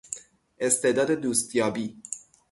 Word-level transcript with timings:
استعداد 0.57 1.11
دوستیابی 1.11 2.01